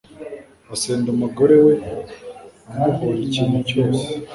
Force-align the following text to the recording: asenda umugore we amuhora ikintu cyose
asenda 0.73 1.07
umugore 1.15 1.55
we 1.65 1.73
amuhora 2.71 3.19
ikintu 3.27 3.57
cyose 3.69 4.05